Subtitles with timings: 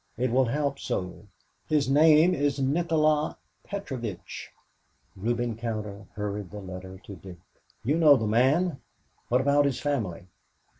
[0.17, 1.27] It will help so.
[1.69, 4.49] His name is Nikola Petrovitch."
[5.15, 7.37] Reuben Cowder hurried the letter to Dick.
[7.83, 8.81] "You know the man,
[9.29, 10.25] what about his family?"